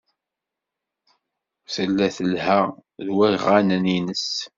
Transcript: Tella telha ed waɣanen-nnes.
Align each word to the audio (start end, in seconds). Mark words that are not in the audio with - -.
Tella 1.73 2.07
telha 2.15 2.59
ed 3.01 3.07
waɣanen-nnes. 3.15 4.27